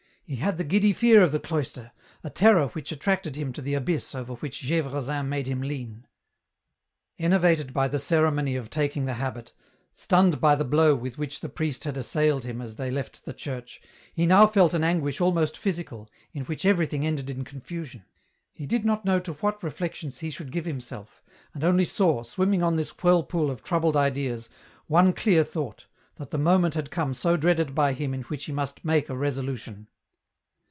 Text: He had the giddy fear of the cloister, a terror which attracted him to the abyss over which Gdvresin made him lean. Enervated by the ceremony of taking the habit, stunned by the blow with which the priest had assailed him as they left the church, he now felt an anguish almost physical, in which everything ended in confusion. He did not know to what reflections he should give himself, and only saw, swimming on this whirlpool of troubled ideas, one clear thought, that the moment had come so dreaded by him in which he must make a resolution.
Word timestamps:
He 0.23 0.37
had 0.37 0.57
the 0.57 0.63
giddy 0.63 0.93
fear 0.93 1.21
of 1.23 1.33
the 1.33 1.41
cloister, 1.41 1.91
a 2.23 2.29
terror 2.29 2.67
which 2.67 2.93
attracted 2.93 3.35
him 3.35 3.51
to 3.51 3.61
the 3.61 3.73
abyss 3.73 4.15
over 4.15 4.35
which 4.35 4.61
Gdvresin 4.63 5.27
made 5.27 5.45
him 5.47 5.61
lean. 5.61 6.07
Enervated 7.19 7.73
by 7.73 7.89
the 7.89 7.99
ceremony 7.99 8.55
of 8.55 8.69
taking 8.69 9.03
the 9.03 9.15
habit, 9.15 9.51
stunned 9.91 10.39
by 10.39 10.55
the 10.55 10.63
blow 10.63 10.95
with 10.95 11.17
which 11.17 11.41
the 11.41 11.49
priest 11.49 11.83
had 11.83 11.97
assailed 11.97 12.45
him 12.45 12.61
as 12.61 12.77
they 12.77 12.89
left 12.89 13.25
the 13.25 13.33
church, 13.33 13.81
he 14.13 14.25
now 14.25 14.47
felt 14.47 14.73
an 14.73 14.85
anguish 14.85 15.19
almost 15.19 15.57
physical, 15.57 16.09
in 16.31 16.45
which 16.45 16.63
everything 16.65 17.05
ended 17.05 17.29
in 17.29 17.43
confusion. 17.43 18.05
He 18.53 18.65
did 18.65 18.85
not 18.85 19.03
know 19.03 19.19
to 19.19 19.33
what 19.33 19.61
reflections 19.61 20.19
he 20.19 20.29
should 20.29 20.49
give 20.53 20.63
himself, 20.63 21.21
and 21.53 21.61
only 21.65 21.83
saw, 21.83 22.23
swimming 22.23 22.63
on 22.63 22.77
this 22.77 22.91
whirlpool 23.03 23.51
of 23.51 23.63
troubled 23.65 23.97
ideas, 23.97 24.47
one 24.87 25.11
clear 25.11 25.43
thought, 25.43 25.87
that 26.15 26.31
the 26.31 26.37
moment 26.37 26.73
had 26.73 26.89
come 26.89 27.13
so 27.13 27.35
dreaded 27.35 27.75
by 27.75 27.91
him 27.91 28.13
in 28.13 28.21
which 28.21 28.45
he 28.45 28.53
must 28.53 28.85
make 28.85 29.09
a 29.09 29.17
resolution. 29.17 29.89